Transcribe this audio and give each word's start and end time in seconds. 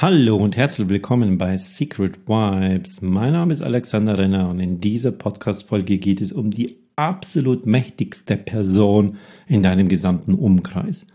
Hallo 0.00 0.36
und 0.38 0.56
herzlich 0.56 0.88
willkommen 0.88 1.38
bei 1.38 1.56
Secret 1.56 2.28
Vibes. 2.28 3.00
Mein 3.00 3.32
Name 3.32 3.52
ist 3.52 3.62
Alexander 3.62 4.18
Renner 4.18 4.50
und 4.50 4.58
in 4.58 4.80
dieser 4.80 5.12
Podcast-Folge 5.12 5.98
geht 5.98 6.20
es 6.20 6.32
um 6.32 6.50
die 6.50 6.78
absolut 6.96 7.64
mächtigste 7.64 8.36
Person 8.36 9.18
in 9.46 9.62
deinem 9.62 9.88
gesamten 9.88 10.34
Umkreis, 10.34 11.06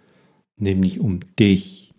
nämlich 0.55 1.02
um 1.02 1.20
dich. 1.38 1.94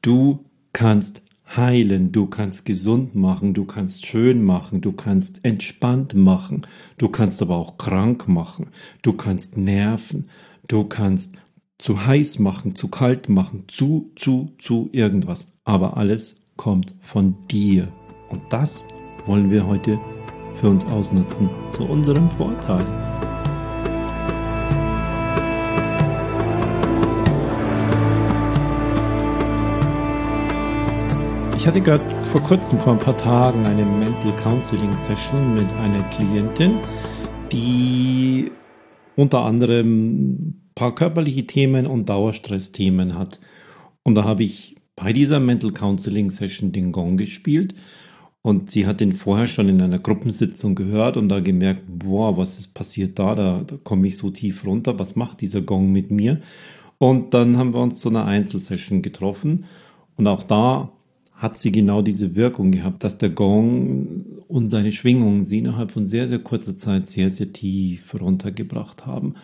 Du 0.00 0.46
kannst 0.72 1.20
heilen, 1.54 2.12
du 2.12 2.28
kannst 2.28 2.64
gesund 2.64 3.14
machen, 3.14 3.52
du 3.52 3.66
kannst 3.66 4.06
schön 4.06 4.42
machen, 4.42 4.80
du 4.80 4.92
kannst 4.92 5.44
entspannt 5.44 6.14
machen, 6.14 6.66
du 6.96 7.10
kannst 7.10 7.42
aber 7.42 7.56
auch 7.56 7.76
krank 7.76 8.26
machen, 8.26 8.68
du 9.02 9.12
kannst 9.12 9.58
nerven, 9.58 10.30
du 10.66 10.84
kannst 10.84 11.36
zu 11.76 12.06
heiß 12.06 12.38
machen, 12.38 12.74
zu 12.74 12.88
kalt 12.88 13.28
machen, 13.28 13.64
zu, 13.68 14.12
zu, 14.16 14.54
zu 14.58 14.88
irgendwas. 14.92 15.49
Aber 15.64 15.96
alles 15.96 16.40
kommt 16.56 16.94
von 17.00 17.36
dir. 17.48 17.88
Und 18.28 18.42
das 18.50 18.84
wollen 19.26 19.50
wir 19.50 19.66
heute 19.66 19.98
für 20.56 20.68
uns 20.68 20.84
ausnutzen, 20.86 21.48
zu 21.72 21.84
unserem 21.84 22.30
Vorteil. 22.32 22.86
Ich 31.56 31.66
hatte 31.66 31.82
gerade 31.82 32.02
vor 32.24 32.42
kurzem, 32.42 32.78
vor 32.78 32.94
ein 32.94 32.98
paar 32.98 33.18
Tagen, 33.18 33.66
eine 33.66 33.84
Mental 33.84 34.34
Counseling 34.36 34.94
Session 34.94 35.54
mit 35.54 35.70
einer 35.72 36.02
Klientin, 36.04 36.78
die 37.52 38.50
unter 39.14 39.40
anderem 39.40 40.36
ein 40.36 40.70
paar 40.74 40.94
körperliche 40.94 41.46
Themen 41.46 41.86
und 41.86 42.08
Dauerstressthemen 42.08 43.18
hat. 43.18 43.40
Und 44.02 44.14
da 44.14 44.24
habe 44.24 44.42
ich 44.42 44.79
bei 45.00 45.12
dieser 45.14 45.40
Mental 45.40 45.72
Counseling 45.72 46.28
Session 46.30 46.72
den 46.72 46.92
Gong 46.92 47.16
gespielt 47.16 47.74
und 48.42 48.70
sie 48.70 48.86
hat 48.86 49.00
den 49.00 49.12
vorher 49.12 49.46
schon 49.46 49.68
in 49.68 49.80
einer 49.80 49.98
Gruppensitzung 49.98 50.74
gehört 50.74 51.16
und 51.16 51.28
da 51.28 51.40
gemerkt, 51.40 51.84
boah, 51.86 52.36
was 52.36 52.58
ist 52.58 52.74
passiert 52.74 53.18
da? 53.18 53.34
Da, 53.34 53.62
da 53.66 53.76
komme 53.82 54.08
ich 54.08 54.18
so 54.18 54.30
tief 54.30 54.66
runter. 54.66 54.98
Was 54.98 55.16
macht 55.16 55.40
dieser 55.40 55.62
Gong 55.62 55.90
mit 55.90 56.10
mir? 56.10 56.40
Und 56.98 57.32
dann 57.32 57.56
haben 57.56 57.72
wir 57.72 57.80
uns 57.80 58.00
zu 58.00 58.10
einer 58.10 58.26
Einzelsession 58.26 59.00
getroffen 59.00 59.64
und 60.16 60.26
auch 60.26 60.42
da 60.42 60.92
hat 61.32 61.56
sie 61.56 61.72
genau 61.72 62.02
diese 62.02 62.34
Wirkung 62.34 62.70
gehabt, 62.70 63.02
dass 63.02 63.16
der 63.16 63.30
Gong 63.30 64.42
und 64.48 64.68
seine 64.68 64.92
Schwingungen 64.92 65.46
sie 65.46 65.60
innerhalb 65.60 65.90
von 65.90 66.04
sehr, 66.04 66.28
sehr 66.28 66.40
kurzer 66.40 66.76
Zeit 66.76 67.08
sehr, 67.08 67.30
sehr 67.30 67.54
tief 67.54 68.14
runtergebracht 68.20 69.06
haben. 69.06 69.34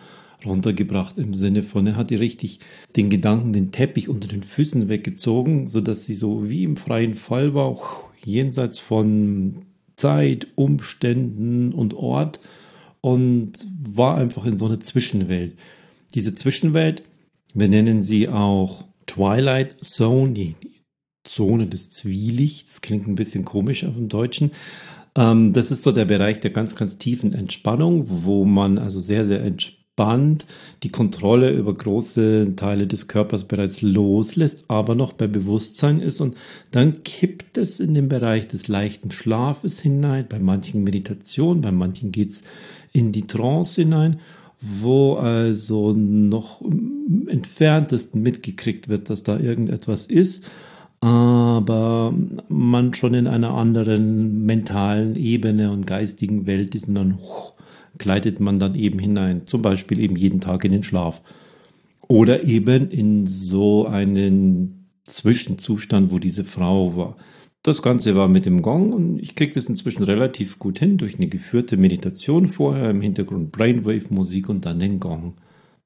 Runtergebracht 0.45 1.17
im 1.17 1.33
Sinne 1.33 1.63
von, 1.63 1.87
er 1.87 1.95
hat 1.95 2.11
ihr 2.11 2.19
richtig 2.19 2.59
den 2.95 3.09
Gedanken, 3.09 3.53
den 3.53 3.71
Teppich 3.71 4.07
unter 4.07 4.27
den 4.27 4.43
Füßen 4.43 4.87
weggezogen, 4.87 5.67
sodass 5.67 6.05
sie 6.05 6.13
so 6.13 6.47
wie 6.47 6.63
im 6.63 6.77
freien 6.77 7.15
Fall 7.15 7.53
war, 7.53 7.77
jenseits 8.23 8.79
von 8.79 9.65
Zeit, 9.95 10.47
Umständen 10.55 11.73
und 11.73 11.95
Ort 11.95 12.39
und 13.01 13.53
war 13.89 14.17
einfach 14.17 14.45
in 14.45 14.57
so 14.57 14.67
einer 14.67 14.79
Zwischenwelt. 14.79 15.57
Diese 16.13 16.35
Zwischenwelt, 16.35 17.03
wir 17.53 17.67
nennen 17.67 18.03
sie 18.03 18.29
auch 18.29 18.85
Twilight 19.07 19.83
Zone, 19.83 20.33
die 20.33 20.55
Zone 21.23 21.67
des 21.67 21.89
Zwielichts. 21.89 22.81
Klingt 22.81 23.07
ein 23.07 23.15
bisschen 23.15 23.43
komisch 23.43 23.83
auf 23.85 23.95
dem 23.95 24.07
Deutschen. 24.07 24.51
Ähm, 25.15 25.53
das 25.53 25.71
ist 25.71 25.83
so 25.83 25.91
der 25.91 26.05
Bereich 26.05 26.39
der 26.39 26.51
ganz, 26.51 26.75
ganz 26.75 26.97
tiefen 26.97 27.33
Entspannung, 27.33 28.05
wo 28.07 28.45
man 28.45 28.77
also 28.77 28.99
sehr, 28.99 29.25
sehr 29.25 29.41
entspannt 29.41 29.77
die 29.97 30.89
Kontrolle 30.89 31.51
über 31.51 31.73
große 31.73 32.53
Teile 32.55 32.85
des 32.85 33.07
Körpers 33.07 33.45
bereits 33.45 33.81
loslässt, 33.81 34.65
aber 34.67 34.93
noch 34.93 35.13
bei 35.13 35.25
Bewusstsein 35.25 35.99
ist. 35.99 36.21
Und 36.21 36.35
dann 36.71 37.03
kippt 37.03 37.57
es 37.57 37.79
in 37.79 37.95
den 37.95 38.07
Bereich 38.07 38.47
des 38.47 38.67
leichten 38.67 39.09
Schlafes 39.09 39.79
hinein. 39.79 40.25
Bei 40.29 40.39
manchen 40.39 40.83
Meditation, 40.83 41.61
bei 41.61 41.71
manchen 41.71 42.11
geht 42.11 42.29
es 42.29 42.43
in 42.93 43.11
die 43.11 43.27
Trance 43.27 43.81
hinein 43.81 44.19
wo 44.59 45.13
also 45.13 45.93
noch 45.93 46.61
im 46.61 47.27
entferntesten 47.27 48.23
mitgekriegt 48.23 48.89
wird, 48.89 49.11
dass 49.11 49.21
da 49.21 49.37
irgendetwas 49.37 50.07
ist 50.07 50.43
aber 50.99 52.13
man 52.49 52.93
schon 52.93 53.13
in 53.13 53.27
einer 53.27 53.51
anderen 53.51 54.45
mentalen 54.45 55.15
Ebene 55.15 55.71
und 55.71 55.85
geistigen 55.85 56.47
Welt 56.47 56.73
ist 56.73 56.87
und 56.87 56.95
dann 56.95 57.19
huch, 57.19 57.53
gleitet 57.97 58.39
man 58.39 58.59
dann 58.59 58.75
eben 58.75 58.99
hinein, 58.99 59.47
zum 59.47 59.61
Beispiel 59.61 59.99
eben 59.99 60.15
jeden 60.15 60.41
Tag 60.41 60.63
in 60.63 60.71
den 60.71 60.83
Schlaf 60.83 61.21
oder 62.07 62.43
eben 62.43 62.89
in 62.89 63.27
so 63.27 63.85
einen 63.85 64.89
Zwischenzustand, 65.05 66.11
wo 66.11 66.19
diese 66.19 66.43
Frau 66.43 66.95
war. 66.95 67.17
Das 67.63 67.81
Ganze 67.81 68.15
war 68.15 68.27
mit 68.27 68.45
dem 68.45 68.61
Gong 68.61 68.93
und 68.93 69.19
ich 69.19 69.35
kriege 69.35 69.53
das 69.53 69.65
inzwischen 69.65 70.03
relativ 70.03 70.59
gut 70.59 70.79
hin 70.79 70.97
durch 70.97 71.15
eine 71.15 71.27
geführte 71.27 71.75
Meditation 71.75 72.47
vorher 72.47 72.89
im 72.89 73.01
Hintergrund 73.01 73.51
Brainwave-Musik 73.51 74.47
und 74.47 74.65
dann 74.65 74.79
den 74.79 74.99
Gong. 74.99 75.33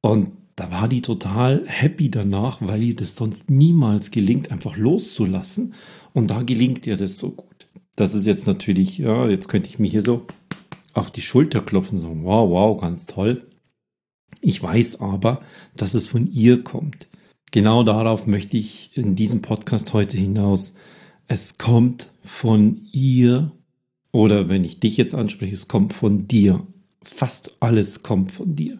Und 0.01 0.31
da 0.55 0.69
war 0.69 0.87
die 0.87 1.01
total 1.01 1.63
happy 1.65 2.11
danach, 2.11 2.61
weil 2.61 2.83
ihr 2.83 2.95
das 2.95 3.15
sonst 3.15 3.49
niemals 3.49 4.11
gelingt, 4.11 4.51
einfach 4.51 4.77
loszulassen. 4.77 5.73
Und 6.13 6.29
da 6.29 6.43
gelingt 6.43 6.85
ihr 6.85 6.97
das 6.97 7.17
so 7.17 7.31
gut. 7.31 7.67
Das 7.95 8.13
ist 8.13 8.27
jetzt 8.27 8.45
natürlich, 8.45 8.97
ja, 8.99 9.27
jetzt 9.27 9.47
könnte 9.47 9.69
ich 9.69 9.79
mich 9.79 9.91
hier 9.91 10.03
so 10.03 10.27
auf 10.93 11.11
die 11.11 11.21
Schulter 11.21 11.61
klopfen, 11.61 11.97
so, 11.97 12.09
wow, 12.23 12.49
wow, 12.49 12.79
ganz 12.79 13.05
toll. 13.05 13.47
Ich 14.41 14.61
weiß 14.61 15.01
aber, 15.01 15.41
dass 15.75 15.93
es 15.93 16.07
von 16.07 16.31
ihr 16.31 16.63
kommt. 16.63 17.07
Genau 17.51 17.83
darauf 17.83 18.27
möchte 18.27 18.57
ich 18.57 18.95
in 18.95 19.15
diesem 19.15 19.41
Podcast 19.41 19.93
heute 19.93 20.17
hinaus. 20.17 20.73
Es 21.27 21.57
kommt 21.57 22.09
von 22.21 22.79
ihr 22.93 23.51
oder 24.11 24.49
wenn 24.49 24.63
ich 24.63 24.79
dich 24.79 24.97
jetzt 24.97 25.15
anspreche, 25.15 25.53
es 25.53 25.67
kommt 25.67 25.93
von 25.93 26.27
dir. 26.27 26.65
Fast 27.03 27.57
alles 27.59 28.03
kommt 28.03 28.31
von 28.31 28.55
dir. 28.55 28.79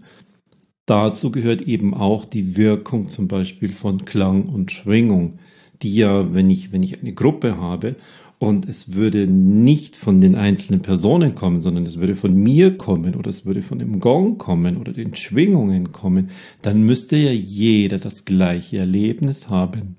Dazu 0.86 1.32
gehört 1.32 1.62
eben 1.62 1.94
auch 1.94 2.26
die 2.26 2.58
Wirkung 2.58 3.10
zum 3.10 3.28
Beispiel 3.28 3.72
von 3.72 4.06
Klang 4.06 4.46
und 4.46 4.72
Schwingung, 4.72 5.40
die 5.82 5.96
ja, 5.96 6.34
wenn 6.34 6.50
ich, 6.50 6.72
wenn 6.72 6.84
ich 6.84 7.00
eine 7.00 7.14
Gruppe 7.14 7.58
habe 7.58 7.96
und 8.42 8.68
es 8.68 8.96
würde 8.96 9.28
nicht 9.28 9.96
von 9.96 10.20
den 10.20 10.34
einzelnen 10.34 10.82
Personen 10.82 11.36
kommen, 11.36 11.62
sondern 11.62 11.86
es 11.86 12.00
würde 12.00 12.16
von 12.16 12.34
mir 12.34 12.76
kommen 12.76 13.14
oder 13.14 13.30
es 13.30 13.46
würde 13.46 13.62
von 13.62 13.78
dem 13.78 14.00
Gong 14.00 14.40
kommen 14.40 14.78
oder 14.78 14.94
den 14.94 15.16
Schwingungen 15.16 15.92
kommen, 15.92 16.32
dann 16.64 16.82
müsste 16.82 17.18
ja 17.18 17.30
jeder 17.30 18.00
das 18.00 18.26
gleiche 18.26 18.80
Erlebnis 18.80 19.48
haben. 19.48 19.96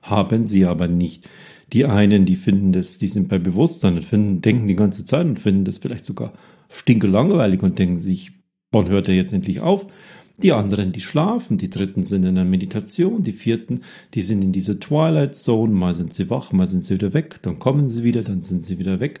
Haben 0.00 0.46
sie 0.46 0.64
aber 0.64 0.88
nicht. 0.88 1.28
Die 1.74 1.84
einen, 1.84 2.24
die 2.24 2.36
finden 2.36 2.72
das, 2.72 2.96
die 2.96 3.08
sind 3.08 3.28
bei 3.28 3.38
Bewusstsein 3.38 3.96
und 3.96 4.04
finden, 4.04 4.40
denken 4.40 4.68
die 4.68 4.74
ganze 4.74 5.04
Zeit 5.04 5.26
und 5.26 5.38
finden 5.38 5.66
das 5.66 5.76
vielleicht 5.76 6.06
sogar 6.06 6.32
stinke 6.70 7.06
langweilig 7.06 7.62
und 7.62 7.78
denken 7.78 7.96
sich, 7.96 8.32
wann 8.70 8.88
hört 8.88 9.08
er 9.08 9.14
jetzt 9.14 9.34
endlich 9.34 9.60
auf? 9.60 9.86
Die 10.42 10.52
anderen, 10.52 10.90
die 10.90 11.00
schlafen, 11.00 11.56
die 11.56 11.70
dritten 11.70 12.04
sind 12.04 12.24
in 12.24 12.34
der 12.34 12.44
Meditation, 12.44 13.22
die 13.22 13.32
vierten, 13.32 13.82
die 14.14 14.22
sind 14.22 14.42
in 14.42 14.50
dieser 14.50 14.80
Twilight 14.80 15.36
Zone, 15.36 15.72
mal 15.72 15.94
sind 15.94 16.14
sie 16.14 16.30
wach, 16.30 16.52
mal 16.52 16.66
sind 16.66 16.84
sie 16.84 16.94
wieder 16.94 17.14
weg, 17.14 17.40
dann 17.42 17.60
kommen 17.60 17.88
sie 17.88 18.02
wieder, 18.02 18.22
dann 18.22 18.42
sind 18.42 18.64
sie 18.64 18.78
wieder 18.78 18.98
weg. 18.98 19.20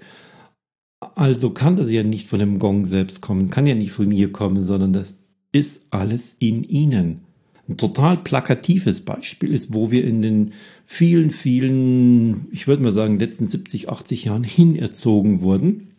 Also 1.14 1.50
kann 1.50 1.76
das 1.76 1.90
ja 1.90 2.02
nicht 2.02 2.28
von 2.28 2.40
dem 2.40 2.58
Gong 2.58 2.84
selbst 2.86 3.20
kommen, 3.20 3.50
kann 3.50 3.66
ja 3.66 3.74
nicht 3.74 3.92
von 3.92 4.08
mir 4.08 4.32
kommen, 4.32 4.64
sondern 4.64 4.92
das 4.92 5.16
ist 5.52 5.82
alles 5.90 6.34
in 6.40 6.64
ihnen. 6.64 7.20
Ein 7.68 7.76
total 7.76 8.16
plakatives 8.16 9.02
Beispiel 9.02 9.52
ist, 9.52 9.72
wo 9.72 9.92
wir 9.92 10.04
in 10.04 10.22
den 10.22 10.52
vielen, 10.84 11.30
vielen, 11.30 12.48
ich 12.50 12.66
würde 12.66 12.82
mal 12.82 12.92
sagen, 12.92 13.20
letzten 13.20 13.46
70, 13.46 13.88
80 13.88 14.24
Jahren 14.24 14.44
hinerzogen 14.44 15.40
wurden 15.42 15.91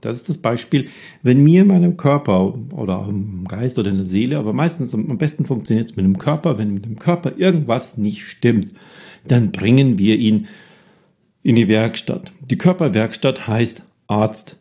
das 0.00 0.18
ist 0.18 0.28
das 0.28 0.38
Beispiel, 0.38 0.88
wenn 1.22 1.42
mir 1.42 1.62
in 1.62 1.68
meinem 1.68 1.96
Körper 1.96 2.54
oder 2.72 3.06
im 3.08 3.46
Geist 3.48 3.78
oder 3.78 3.90
in 3.90 3.96
der 3.96 4.04
Seele, 4.04 4.38
aber 4.38 4.52
meistens 4.52 4.94
am 4.94 5.18
besten 5.18 5.44
funktioniert 5.46 5.86
es 5.88 5.96
mit 5.96 6.04
dem 6.04 6.18
Körper, 6.18 6.58
wenn 6.58 6.74
mit 6.74 6.84
dem 6.84 6.98
Körper 6.98 7.32
irgendwas 7.36 7.96
nicht 7.96 8.26
stimmt, 8.26 8.72
dann 9.26 9.50
bringen 9.50 9.98
wir 9.98 10.18
ihn 10.18 10.46
in 11.42 11.56
die 11.56 11.68
Werkstatt. 11.68 12.32
Die 12.50 12.58
Körperwerkstatt 12.58 13.48
heißt 13.48 13.84
Arzt. 14.06 14.58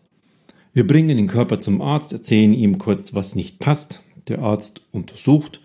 Wir 0.74 0.88
bringen 0.88 1.18
den 1.18 1.28
Körper 1.28 1.60
zum 1.60 1.82
Arzt, 1.82 2.14
erzählen 2.14 2.54
ihm 2.54 2.78
kurz, 2.78 3.14
was 3.14 3.36
nicht 3.36 3.60
passt. 3.60 4.02
Der 4.28 4.40
Arzt 4.40 4.82
untersucht, 4.92 5.62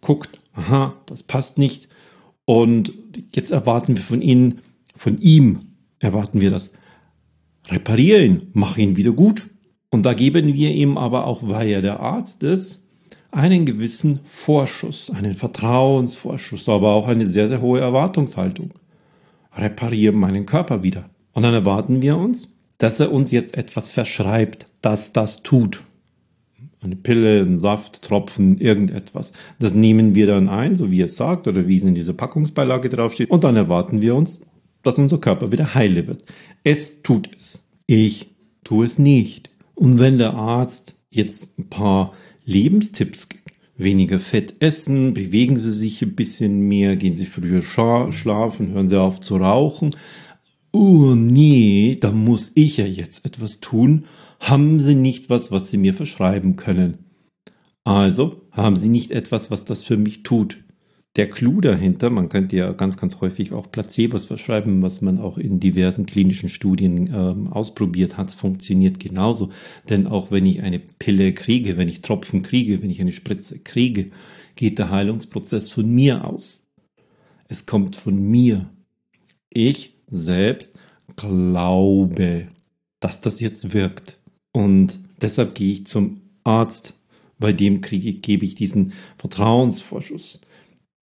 guckt, 0.00 0.38
aha, 0.54 0.94
das 1.06 1.22
passt 1.22 1.58
nicht. 1.58 1.88
Und 2.44 2.92
jetzt 3.34 3.50
erwarten 3.50 3.96
wir 3.96 4.02
von 4.02 4.22
Ihnen, 4.22 4.60
von 4.94 5.18
ihm 5.18 5.60
erwarten 6.00 6.40
wir 6.40 6.50
das 6.50 6.72
repariere 7.70 8.24
ihn, 8.24 8.48
mach 8.52 8.76
ihn 8.78 8.96
wieder 8.96 9.12
gut. 9.12 9.46
Und 9.90 10.04
da 10.04 10.14
geben 10.14 10.54
wir 10.54 10.74
ihm 10.74 10.98
aber 10.98 11.26
auch, 11.26 11.48
weil 11.48 11.68
er 11.68 11.82
der 11.82 12.00
Arzt 12.00 12.42
ist, 12.42 12.82
einen 13.30 13.66
gewissen 13.66 14.20
Vorschuss, 14.24 15.10
einen 15.10 15.34
Vertrauensvorschuss, 15.34 16.68
aber 16.68 16.92
auch 16.92 17.06
eine 17.06 17.26
sehr, 17.26 17.48
sehr 17.48 17.60
hohe 17.60 17.80
Erwartungshaltung. 17.80 18.74
Repariere 19.54 20.14
meinen 20.14 20.46
Körper 20.46 20.82
wieder. 20.82 21.10
Und 21.32 21.42
dann 21.42 21.54
erwarten 21.54 22.02
wir 22.02 22.16
uns, 22.16 22.48
dass 22.78 23.00
er 23.00 23.12
uns 23.12 23.32
jetzt 23.32 23.56
etwas 23.56 23.92
verschreibt, 23.92 24.66
das 24.80 25.12
das 25.12 25.42
tut. 25.42 25.82
Eine 26.80 26.96
Pille, 26.96 27.40
ein 27.42 27.58
Saft, 27.58 28.02
Tropfen, 28.02 28.56
irgendetwas. 28.58 29.32
Das 29.58 29.74
nehmen 29.74 30.14
wir 30.14 30.28
dann 30.28 30.48
ein, 30.48 30.76
so 30.76 30.90
wie 30.92 31.02
es 31.02 31.16
sagt 31.16 31.48
oder 31.48 31.66
wie 31.66 31.76
es 31.76 31.82
in 31.82 31.94
dieser 31.94 32.12
Packungsbeilage 32.12 32.88
draufsteht. 32.88 33.30
Und 33.30 33.42
dann 33.42 33.56
erwarten 33.56 34.00
wir 34.00 34.14
uns, 34.14 34.42
dass 34.82 34.98
unser 34.98 35.18
Körper 35.18 35.52
wieder 35.52 35.74
heile 35.74 36.06
wird. 36.06 36.24
Es 36.64 37.02
tut 37.02 37.30
es. 37.36 37.64
Ich 37.86 38.34
tue 38.64 38.84
es 38.84 38.98
nicht. 38.98 39.50
Und 39.74 39.98
wenn 39.98 40.18
der 40.18 40.34
Arzt 40.34 40.96
jetzt 41.10 41.58
ein 41.58 41.68
paar 41.68 42.12
Lebenstipps 42.44 43.28
gibt, 43.28 43.52
weniger 43.76 44.18
Fett 44.18 44.56
essen, 44.60 45.14
bewegen 45.14 45.56
Sie 45.56 45.72
sich 45.72 46.02
ein 46.02 46.16
bisschen 46.16 46.60
mehr, 46.60 46.96
gehen 46.96 47.16
Sie 47.16 47.26
früher 47.26 47.62
schlafen, 47.62 48.72
hören 48.72 48.88
Sie 48.88 49.00
auf 49.00 49.20
zu 49.20 49.36
rauchen. 49.36 49.94
Oh 50.72 51.14
nee, 51.14 51.96
da 52.00 52.10
muss 52.10 52.50
ich 52.54 52.76
ja 52.76 52.84
jetzt 52.86 53.24
etwas 53.24 53.60
tun. 53.60 54.04
Haben 54.40 54.80
Sie 54.80 54.94
nicht 54.94 55.30
was, 55.30 55.50
was 55.50 55.70
Sie 55.70 55.78
mir 55.78 55.94
verschreiben 55.94 56.56
können? 56.56 56.98
Also 57.84 58.42
haben 58.52 58.76
Sie 58.76 58.88
nicht 58.88 59.12
etwas, 59.12 59.50
was 59.50 59.64
das 59.64 59.82
für 59.82 59.96
mich 59.96 60.22
tut. 60.22 60.58
Der 61.16 61.28
Clou 61.28 61.60
dahinter, 61.60 62.10
man 62.10 62.28
könnte 62.28 62.56
ja 62.56 62.72
ganz, 62.72 62.96
ganz 62.96 63.20
häufig 63.20 63.52
auch 63.52 63.72
Placebos 63.72 64.26
verschreiben, 64.26 64.82
was 64.82 65.00
man 65.00 65.18
auch 65.18 65.36
in 65.36 65.58
diversen 65.58 66.06
klinischen 66.06 66.48
Studien 66.48 67.12
ähm, 67.12 67.48
ausprobiert 67.48 68.16
hat, 68.16 68.32
funktioniert 68.32 69.00
genauso. 69.00 69.50
Denn 69.88 70.06
auch 70.06 70.30
wenn 70.30 70.46
ich 70.46 70.62
eine 70.62 70.78
Pille 70.78 71.32
kriege, 71.32 71.76
wenn 71.76 71.88
ich 71.88 72.02
Tropfen 72.02 72.42
kriege, 72.42 72.82
wenn 72.82 72.90
ich 72.90 73.00
eine 73.00 73.12
Spritze 73.12 73.58
kriege, 73.58 74.06
geht 74.54 74.78
der 74.78 74.90
Heilungsprozess 74.90 75.70
von 75.70 75.92
mir 75.92 76.24
aus. 76.24 76.62
Es 77.48 77.66
kommt 77.66 77.96
von 77.96 78.16
mir. 78.20 78.68
Ich 79.50 79.94
selbst 80.08 80.78
glaube, 81.16 82.48
dass 83.00 83.20
das 83.20 83.40
jetzt 83.40 83.72
wirkt. 83.72 84.18
Und 84.52 84.98
deshalb 85.20 85.54
gehe 85.54 85.72
ich 85.72 85.86
zum 85.86 86.20
Arzt. 86.44 86.94
Bei 87.40 87.52
dem 87.52 87.80
kriege, 87.80 88.14
gebe 88.14 88.44
ich 88.44 88.56
diesen 88.56 88.92
Vertrauensvorschuss. 89.16 90.40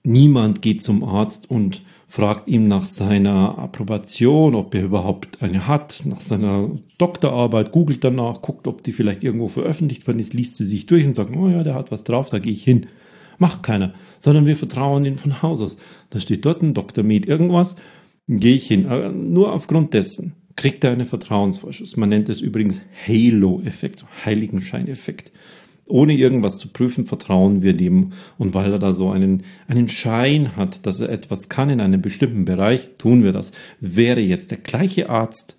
Niemand 0.06 0.62
geht 0.62 0.84
zum 0.84 1.02
Arzt 1.02 1.50
und 1.50 1.82
fragt 2.06 2.46
ihm 2.46 2.68
nach 2.68 2.86
seiner 2.86 3.58
Approbation, 3.58 4.54
ob 4.54 4.72
er 4.76 4.84
überhaupt 4.84 5.42
eine 5.42 5.66
hat, 5.66 6.02
nach 6.04 6.20
seiner 6.20 6.70
Doktorarbeit, 6.96 7.72
googelt 7.72 8.04
danach, 8.04 8.40
guckt, 8.40 8.68
ob 8.68 8.84
die 8.84 8.92
vielleicht 8.92 9.24
irgendwo 9.24 9.48
veröffentlicht 9.48 10.06
worden 10.06 10.20
ist, 10.20 10.32
liest 10.32 10.54
sie 10.54 10.64
sich 10.64 10.86
durch 10.86 11.04
und 11.04 11.14
sagt, 11.14 11.34
oh 11.34 11.48
ja, 11.48 11.64
der 11.64 11.74
hat 11.74 11.90
was 11.90 12.04
drauf, 12.04 12.30
da 12.30 12.38
gehe 12.38 12.52
ich 12.52 12.62
hin. 12.62 12.86
Macht 13.38 13.64
keiner, 13.64 13.94
sondern 14.20 14.46
wir 14.46 14.54
vertrauen 14.54 15.04
ihm 15.04 15.18
von 15.18 15.42
Haus 15.42 15.60
aus. 15.60 15.76
Da 16.10 16.20
steht 16.20 16.44
dort 16.44 16.62
ein 16.62 16.72
Dr. 16.72 17.02
Med 17.02 17.26
irgendwas, 17.26 17.74
gehe 18.28 18.54
ich 18.54 18.68
hin. 18.68 18.86
Äh, 18.86 19.10
nur 19.10 19.52
aufgrund 19.52 19.92
dessen 19.92 20.34
kriegt 20.54 20.84
er 20.84 20.92
einen 20.92 21.06
Vertrauensvorschuss. 21.06 21.96
Man 21.96 22.10
nennt 22.10 22.28
es 22.28 22.40
übrigens 22.40 22.80
Halo-Effekt, 23.08 24.04
Heiligenscheineffekt 24.24 25.32
ohne 25.86 26.14
irgendwas 26.14 26.58
zu 26.58 26.68
prüfen, 26.68 27.06
vertrauen 27.06 27.62
wir 27.62 27.74
dem. 27.74 28.12
Und 28.38 28.54
weil 28.54 28.72
er 28.72 28.78
da 28.78 28.92
so 28.92 29.10
einen, 29.10 29.44
einen 29.68 29.88
Schein 29.88 30.56
hat, 30.56 30.86
dass 30.86 31.00
er 31.00 31.10
etwas 31.10 31.48
kann 31.48 31.70
in 31.70 31.80
einem 31.80 32.02
bestimmten 32.02 32.44
Bereich, 32.44 32.90
tun 32.98 33.22
wir 33.22 33.32
das. 33.32 33.52
Wäre 33.80 34.20
jetzt 34.20 34.50
der 34.50 34.58
gleiche 34.58 35.08
Arzt, 35.08 35.56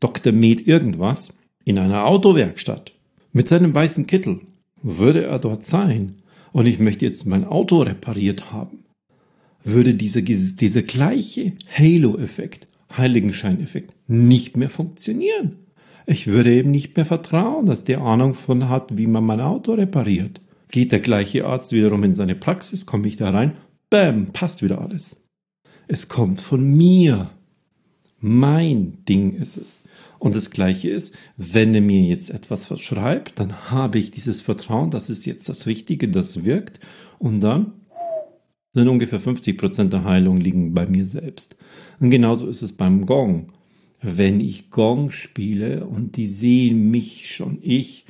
Dr. 0.00 0.32
Med 0.32 0.66
irgendwas, 0.66 1.32
in 1.64 1.78
einer 1.78 2.06
Autowerkstatt, 2.06 2.92
mit 3.32 3.48
seinem 3.48 3.74
weißen 3.74 4.06
Kittel, 4.06 4.40
würde 4.82 5.24
er 5.24 5.38
dort 5.38 5.66
sein 5.66 6.16
und 6.52 6.66
ich 6.66 6.78
möchte 6.78 7.04
jetzt 7.04 7.26
mein 7.26 7.44
Auto 7.44 7.82
repariert 7.82 8.52
haben, 8.52 8.84
würde 9.64 9.94
dieser, 9.94 10.22
dieser 10.22 10.82
gleiche 10.82 11.52
Halo-Effekt, 11.76 12.68
Heiligenschein-Effekt, 12.96 13.94
nicht 14.06 14.56
mehr 14.56 14.70
funktionieren. 14.70 15.67
Ich 16.10 16.26
würde 16.26 16.50
eben 16.54 16.70
nicht 16.70 16.96
mehr 16.96 17.04
vertrauen, 17.04 17.66
dass 17.66 17.84
der 17.84 18.00
Ahnung 18.00 18.32
von 18.32 18.70
hat, 18.70 18.96
wie 18.96 19.06
man 19.06 19.26
mein 19.26 19.42
Auto 19.42 19.74
repariert. 19.74 20.40
Geht 20.70 20.90
der 20.90 21.00
gleiche 21.00 21.44
Arzt 21.44 21.72
wiederum 21.72 22.02
in 22.02 22.14
seine 22.14 22.34
Praxis, 22.34 22.86
komme 22.86 23.06
ich 23.06 23.16
da 23.16 23.28
rein, 23.28 23.58
bam, 23.90 24.28
passt 24.32 24.62
wieder 24.62 24.80
alles. 24.80 25.20
Es 25.86 26.08
kommt 26.08 26.40
von 26.40 26.66
mir. 26.66 27.28
Mein 28.20 29.04
Ding 29.06 29.34
ist 29.34 29.58
es. 29.58 29.82
Und 30.18 30.34
das 30.34 30.50
Gleiche 30.50 30.88
ist, 30.88 31.14
wenn 31.36 31.74
er 31.74 31.82
mir 31.82 32.00
jetzt 32.00 32.30
etwas 32.30 32.66
verschreibt, 32.66 33.38
dann 33.38 33.70
habe 33.70 33.98
ich 33.98 34.10
dieses 34.10 34.40
Vertrauen, 34.40 34.90
das 34.90 35.10
ist 35.10 35.26
jetzt 35.26 35.50
das 35.50 35.66
Richtige, 35.66 36.08
das 36.08 36.42
wirkt. 36.42 36.80
Und 37.18 37.40
dann 37.40 37.72
sind 38.72 38.88
ungefähr 38.88 39.20
50 39.20 39.58
Prozent 39.58 39.92
der 39.92 40.04
Heilung 40.04 40.38
liegen 40.38 40.72
bei 40.72 40.86
mir 40.86 41.04
selbst. 41.04 41.54
Und 42.00 42.08
genauso 42.08 42.46
ist 42.46 42.62
es 42.62 42.72
beim 42.72 43.04
Gong 43.04 43.52
wenn 44.00 44.40
ich 44.40 44.70
Gong 44.70 45.10
spiele 45.10 45.86
und 45.86 46.16
die 46.16 46.26
sehen 46.26 46.90
mich 46.90 47.34
schon. 47.34 47.58
Ich, 47.62 48.04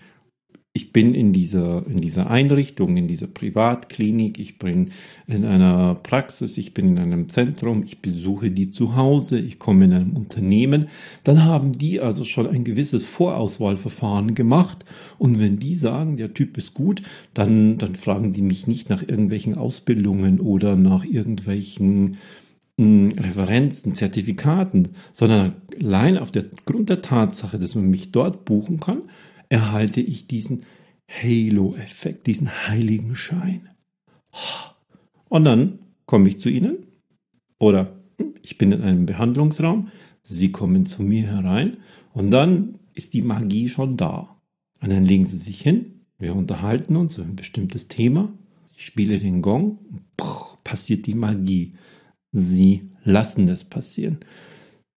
ich 0.75 0.93
bin 0.93 1.15
in 1.15 1.33
dieser, 1.33 1.85
in 1.89 2.01
dieser 2.01 2.31
Einrichtung, 2.31 2.97
in 2.97 3.09
dieser 3.09 3.27
Privatklinik, 3.27 4.39
ich 4.39 4.59
bin 4.59 4.91
in 5.27 5.45
einer 5.45 5.95
Praxis, 5.97 6.59
ich 6.59 6.75
bin 6.75 6.89
in 6.89 6.99
einem 6.99 7.29
Zentrum, 7.31 7.83
ich 7.83 8.01
besuche 8.01 8.51
die 8.51 8.71
zu 8.71 8.95
Hause, 8.95 9.41
ich 9.41 9.59
komme 9.59 9.87
in 9.87 9.93
einem 9.93 10.17
Unternehmen, 10.17 10.89
dann 11.25 11.45
haben 11.45 11.73
die 11.73 12.01
also 12.01 12.23
schon 12.23 12.47
ein 12.47 12.65
gewisses 12.65 13.07
Vorauswahlverfahren 13.07 14.35
gemacht 14.35 14.85
und 15.19 15.41
wenn 15.41 15.59
die 15.59 15.75
sagen, 15.75 16.17
der 16.17 16.35
Typ 16.35 16.59
ist 16.59 16.75
gut, 16.75 17.03
dann, 17.35 17.79
dann 17.79 17.97
fragen 17.97 18.33
die 18.33 18.43
mich 18.43 18.67
nicht 18.67 18.91
nach 18.91 19.03
irgendwelchen 19.03 19.57
Ausbildungen 19.57 20.39
oder 20.39 20.77
nach 20.77 21.05
irgendwelchen 21.05 22.19
Referenzen, 22.79 23.95
Zertifikaten, 23.95 24.91
sondern 25.13 25.57
allein 25.81 26.17
auf 26.17 26.31
der 26.31 26.45
Grund 26.65 26.89
der 26.91 27.03
Tatsache, 27.03 27.59
dass 27.59 27.75
man 27.75 27.91
mich 27.91 28.13
dort 28.13 28.45
buchen 28.45 28.79
kann, 28.79 29.03
erhalte 29.49 30.01
ich 30.01 30.29
diesen 30.29 30.63
Halo-Effekt, 31.09 32.27
diesen 32.27 32.69
heiligen 32.69 33.17
Schein. 33.17 33.69
Und 35.29 35.45
dann 35.45 35.81
komme 36.07 36.29
ich 36.29 36.39
zu 36.39 36.49
Ihnen 36.49 36.87
oder 37.59 37.97
ich 38.43 38.59
bin 38.59 38.73
in 38.73 38.83
einem 38.83 39.07
Behandlungsraum, 39.07 39.89
Sie 40.23 40.53
kommen 40.53 40.87
zu 40.87 41.03
mir 41.03 41.27
herein 41.27 41.79
und 42.13 42.31
dann 42.31 42.79
ist 42.95 43.15
die 43.15 43.23
Magie 43.23 43.69
schon 43.69 43.97
da. 43.97 44.37
Und 44.81 44.93
dann 44.93 45.05
legen 45.05 45.25
Sie 45.25 45.37
sich 45.37 45.61
hin, 45.61 46.05
wir 46.19 46.37
unterhalten 46.37 46.95
uns 46.97 47.17
über 47.17 47.27
ein 47.27 47.37
bestimmtes 47.37 47.89
Thema, 47.89 48.33
ich 48.77 48.87
spiele 48.87 49.19
den 49.19 49.43
Gong, 49.43 49.79
passiert 50.63 51.07
die 51.07 51.15
Magie. 51.15 51.75
Sie 52.33 52.91
lassen 53.05 53.49
es 53.49 53.65
passieren. 53.65 54.19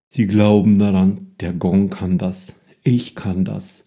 Sie 0.08 0.26
glauben 0.26 0.78
daran, 0.78 1.28
der 1.40 1.52
Gong 1.52 1.88
kann 1.90 2.18
das, 2.18 2.54
ich 2.82 3.14
kann 3.14 3.44
das. 3.44 3.84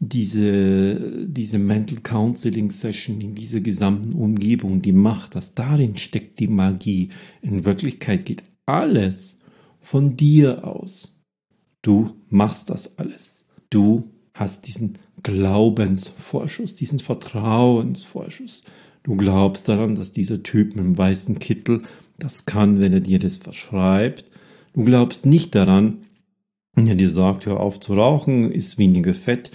Diese, 0.00 1.26
diese 1.26 1.58
Mental 1.58 1.98
Counseling 2.02 2.70
Session 2.70 3.20
in 3.20 3.34
dieser 3.36 3.60
gesamten 3.60 4.14
Umgebung, 4.14 4.82
die 4.82 4.92
macht 4.92 5.36
das. 5.36 5.54
Darin 5.54 5.96
steckt 5.96 6.40
die 6.40 6.48
Magie. 6.48 7.10
In 7.40 7.64
Wirklichkeit 7.64 8.26
geht 8.26 8.42
alles 8.66 9.36
von 9.78 10.16
dir 10.16 10.66
aus. 10.66 11.12
Du 11.82 12.16
machst 12.28 12.68
das 12.68 12.98
alles. 12.98 13.44
Du 13.70 14.10
hast 14.34 14.66
diesen 14.66 14.98
Glaubensvorschuss, 15.22 16.74
diesen 16.74 16.98
Vertrauensvorschuss. 16.98 18.62
Du 19.04 19.16
glaubst 19.16 19.68
daran, 19.68 19.94
dass 19.94 20.12
dieser 20.12 20.42
Typ 20.42 20.76
mit 20.76 20.84
dem 20.84 20.98
weißen 20.98 21.38
Kittel 21.38 21.82
das 22.18 22.46
kann, 22.46 22.80
wenn 22.80 22.92
er 22.92 23.00
dir 23.00 23.18
das 23.18 23.36
verschreibt. 23.36 24.24
Du 24.74 24.84
glaubst 24.84 25.26
nicht 25.26 25.54
daran, 25.54 26.02
wenn 26.74 26.86
er 26.86 26.94
dir 26.94 27.10
sagt, 27.10 27.46
hör 27.46 27.60
auf 27.60 27.80
zu 27.80 27.94
rauchen, 27.94 28.50
isst 28.50 28.78
weniger 28.78 29.14
Fett, 29.14 29.50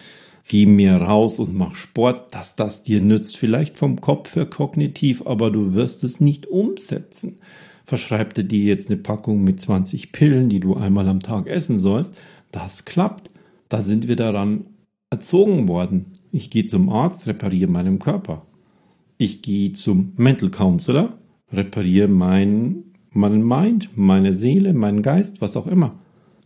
geh 0.47 0.65
mehr 0.65 1.01
raus 1.01 1.39
und 1.39 1.55
mach 1.55 1.75
Sport, 1.75 2.33
dass 2.35 2.55
das 2.55 2.83
dir 2.83 3.01
nützt. 3.01 3.37
Vielleicht 3.37 3.77
vom 3.77 4.01
Kopf 4.01 4.35
her 4.35 4.45
kognitiv, 4.45 5.25
aber 5.25 5.49
du 5.49 5.73
wirst 5.73 6.03
es 6.03 6.19
nicht 6.19 6.45
umsetzen. 6.45 7.39
Verschreibt 7.85 8.37
er 8.37 8.43
dir 8.43 8.63
jetzt 8.65 8.89
eine 8.89 8.97
Packung 8.97 9.43
mit 9.43 9.61
20 9.61 10.11
Pillen, 10.11 10.49
die 10.49 10.59
du 10.59 10.75
einmal 10.75 11.07
am 11.07 11.21
Tag 11.21 11.47
essen 11.47 11.79
sollst, 11.79 12.13
das 12.51 12.85
klappt. 12.85 13.31
Da 13.69 13.81
sind 13.81 14.07
wir 14.07 14.15
daran 14.15 14.65
erzogen 15.09 15.67
worden. 15.67 16.07
Ich 16.31 16.49
gehe 16.49 16.65
zum 16.65 16.89
Arzt, 16.89 17.27
repariere 17.27 17.69
meinen 17.69 17.99
Körper. 17.99 18.45
Ich 19.17 19.41
gehe 19.41 19.71
zum 19.73 20.13
Mental 20.17 20.49
Counselor, 20.49 21.17
repariere 21.51 22.07
mein, 22.07 22.83
mein 23.11 23.45
Mind, 23.45 23.89
meine 23.95 24.33
Seele, 24.33 24.73
meinen 24.73 25.01
Geist, 25.01 25.41
was 25.41 25.57
auch 25.57 25.67
immer. 25.67 25.97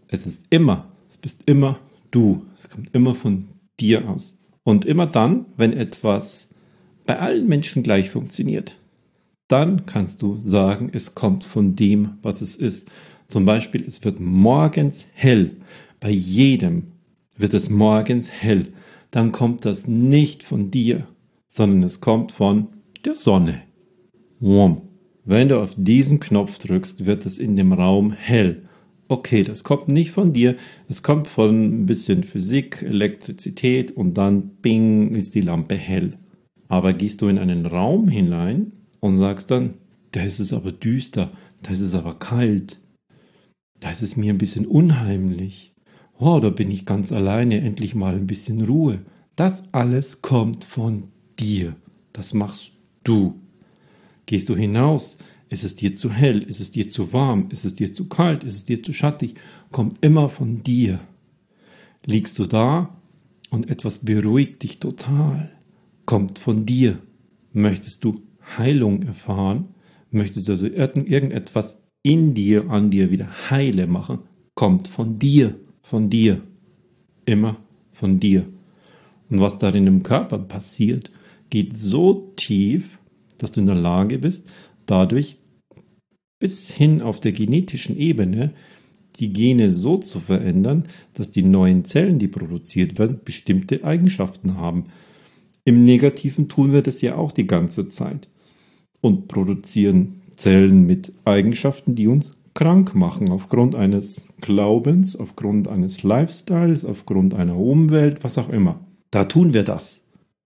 Es 0.07 0.27
ist 0.27 0.45
immer, 0.49 0.91
es 1.09 1.17
bist 1.17 1.43
immer 1.45 1.79
du. 2.11 2.45
Es 2.57 2.69
kommt 2.69 2.93
immer 2.93 3.15
von 3.15 3.47
dir 3.79 4.09
aus. 4.09 4.39
Und 4.63 4.85
immer 4.85 5.05
dann, 5.05 5.45
wenn 5.55 5.73
etwas 5.73 6.49
bei 7.05 7.19
allen 7.19 7.47
Menschen 7.47 7.83
gleich 7.83 8.11
funktioniert, 8.11 8.75
dann 9.47 9.85
kannst 9.85 10.21
du 10.21 10.37
sagen, 10.39 10.89
es 10.93 11.15
kommt 11.15 11.43
von 11.43 11.75
dem, 11.75 12.17
was 12.21 12.41
es 12.41 12.55
ist. 12.55 12.87
Zum 13.27 13.45
Beispiel, 13.45 13.83
es 13.83 14.03
wird 14.03 14.19
morgens 14.19 15.07
hell. 15.13 15.57
Bei 15.99 16.09
jedem 16.09 16.91
wird 17.37 17.53
es 17.53 17.69
morgens 17.69 18.31
hell. 18.31 18.73
Dann 19.09 19.31
kommt 19.31 19.65
das 19.65 19.87
nicht 19.87 20.43
von 20.43 20.71
dir, 20.71 21.07
sondern 21.47 21.83
es 21.83 21.99
kommt 21.99 22.31
von 22.31 22.67
der 23.03 23.15
Sonne. 23.15 23.61
Warm. 24.39 24.90
Wenn 25.23 25.49
du 25.49 25.61
auf 25.61 25.75
diesen 25.77 26.19
Knopf 26.19 26.57
drückst, 26.57 27.05
wird 27.05 27.25
es 27.25 27.37
in 27.37 27.55
dem 27.55 27.73
Raum 27.73 28.11
hell. 28.11 28.63
Okay, 29.07 29.43
das 29.43 29.63
kommt 29.63 29.89
nicht 29.89 30.11
von 30.11 30.33
dir, 30.33 30.55
es 30.87 31.03
kommt 31.03 31.27
von 31.27 31.81
ein 31.81 31.85
bisschen 31.85 32.23
Physik, 32.23 32.81
Elektrizität 32.81 33.91
und 33.91 34.17
dann 34.17 34.51
bing 34.61 35.13
ist 35.13 35.35
die 35.35 35.41
Lampe 35.41 35.75
hell. 35.75 36.17
Aber 36.69 36.93
gehst 36.93 37.21
du 37.21 37.27
in 37.27 37.37
einen 37.37 37.65
Raum 37.65 38.07
hinein 38.07 38.71
und 39.01 39.17
sagst 39.17 39.51
dann, 39.51 39.73
da 40.11 40.23
ist 40.23 40.39
es 40.39 40.53
aber 40.53 40.71
düster, 40.71 41.31
da 41.61 41.71
ist 41.71 41.81
es 41.81 41.93
aber 41.93 42.17
kalt. 42.17 42.79
Da 43.81 43.91
ist 43.91 44.15
mir 44.15 44.33
ein 44.33 44.37
bisschen 44.37 44.65
unheimlich. 44.65 45.73
Oh, 46.17 46.39
da 46.39 46.49
bin 46.49 46.71
ich 46.71 46.85
ganz 46.85 47.11
alleine, 47.11 47.59
endlich 47.59 47.95
mal 47.95 48.15
ein 48.15 48.27
bisschen 48.27 48.61
Ruhe. 48.61 48.99
Das 49.35 49.73
alles 49.73 50.21
kommt 50.21 50.63
von 50.63 51.09
dir. 51.37 51.75
Das 52.13 52.33
machst 52.33 52.73
du. 53.03 53.40
Gehst 54.25 54.49
du 54.49 54.55
hinaus, 54.55 55.17
ist 55.49 55.63
es 55.63 55.75
dir 55.75 55.95
zu 55.95 56.11
hell, 56.11 56.41
ist 56.43 56.61
es 56.61 56.71
dir 56.71 56.89
zu 56.89 57.11
warm, 57.11 57.47
ist 57.49 57.65
es 57.65 57.75
dir 57.75 57.91
zu 57.91 58.07
kalt, 58.07 58.43
ist 58.43 58.55
es 58.55 58.65
dir 58.65 58.81
zu 58.81 58.93
schattig, 58.93 59.35
kommt 59.71 60.03
immer 60.03 60.29
von 60.29 60.63
dir. 60.63 60.99
Liegst 62.05 62.39
du 62.39 62.45
da 62.45 62.97
und 63.49 63.69
etwas 63.69 63.99
beruhigt 63.99 64.63
dich 64.63 64.79
total, 64.79 65.51
kommt 66.05 66.39
von 66.39 66.65
dir. 66.65 66.99
Möchtest 67.51 68.03
du 68.03 68.21
Heilung 68.57 69.03
erfahren, 69.03 69.69
möchtest 70.09 70.47
du 70.47 70.53
also 70.53 70.67
irgendetwas 70.67 71.83
in 72.01 72.33
dir, 72.33 72.69
an 72.69 72.89
dir 72.89 73.11
wieder 73.11 73.49
heile 73.49 73.87
machen, 73.87 74.19
kommt 74.55 74.87
von 74.87 75.19
dir, 75.19 75.55
von 75.81 76.09
dir, 76.09 76.41
immer 77.25 77.57
von 77.91 78.19
dir. 78.19 78.45
Und 79.29 79.39
was 79.39 79.59
darin 79.59 79.87
im 79.87 80.03
Körper 80.03 80.39
passiert, 80.39 81.11
geht 81.49 81.77
so 81.77 82.33
tief, 82.35 82.99
dass 83.41 83.51
du 83.51 83.59
in 83.59 83.65
der 83.65 83.75
Lage 83.75 84.19
bist, 84.19 84.47
dadurch 84.85 85.37
bis 86.39 86.69
hin 86.69 87.01
auf 87.01 87.19
der 87.19 87.31
genetischen 87.31 87.97
Ebene 87.97 88.53
die 89.17 89.33
Gene 89.33 89.69
so 89.69 89.97
zu 89.97 90.19
verändern, 90.19 90.85
dass 91.13 91.31
die 91.31 91.43
neuen 91.43 91.85
Zellen, 91.85 92.19
die 92.19 92.27
produziert 92.27 92.97
werden, 92.97 93.19
bestimmte 93.23 93.83
Eigenschaften 93.83 94.57
haben. 94.57 94.85
Im 95.65 95.83
Negativen 95.83 96.47
tun 96.47 96.73
wir 96.73 96.81
das 96.81 97.01
ja 97.01 97.15
auch 97.15 97.31
die 97.31 97.45
ganze 97.45 97.87
Zeit 97.87 98.29
und 99.01 99.27
produzieren 99.27 100.21
Zellen 100.35 100.87
mit 100.87 101.11
Eigenschaften, 101.25 101.93
die 101.95 102.07
uns 102.07 102.31
krank 102.53 102.95
machen, 102.95 103.29
aufgrund 103.29 103.75
eines 103.75 104.27
Glaubens, 104.41 105.15
aufgrund 105.15 105.67
eines 105.67 106.03
Lifestyles, 106.03 106.85
aufgrund 106.85 107.33
einer 107.33 107.57
Umwelt, 107.57 108.23
was 108.23 108.37
auch 108.37 108.49
immer. 108.49 108.79
Da 109.11 109.25
tun 109.25 109.53
wir 109.53 109.63
das. 109.63 110.01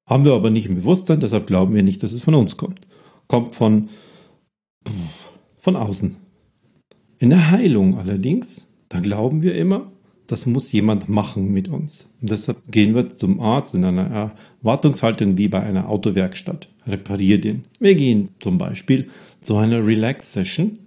Haben 0.08 0.26
wir 0.26 0.34
aber 0.34 0.50
nicht 0.50 0.68
im 0.68 0.76
Bewusstsein, 0.76 1.20
deshalb 1.20 1.48
glauben 1.48 1.74
wir 1.74 1.84
nicht, 1.84 2.04
dass 2.04 2.12
es 2.12 2.24
von 2.24 2.36
uns 2.36 2.58
kommt. 2.58 2.85
Kommt 3.28 3.56
von, 3.56 3.90
von 5.60 5.76
außen. 5.76 6.16
In 7.20 7.30
der 7.30 7.50
Heilung 7.52 7.98
allerdings, 7.98 8.66
da 8.90 9.00
glauben 9.00 9.42
wir 9.42 9.56
immer, 9.56 9.92
das 10.28 10.46
muss 10.46 10.72
jemand 10.72 11.08
machen 11.08 11.52
mit 11.52 11.68
uns. 11.68 12.10
Und 12.22 12.32
deshalb 12.32 12.72
gehen 12.72 12.96
wir 12.96 13.16
zum 13.16 13.40
Arzt 13.40 13.76
in 13.76 13.86
einer 13.86 14.34
Erwartungshaltung 14.62 15.38
wie 15.38 15.48
bei 15.48 15.62
einer 15.62 15.90
Autowerkstatt. 15.90 16.70
Reparier 16.88 17.40
den. 17.40 17.66
Wir 17.80 17.96
gehen 17.96 18.30
zum 18.40 18.58
Beispiel 18.58 19.10
zu 19.42 19.56
einer 19.58 19.86
Relax-Session, 19.86 20.80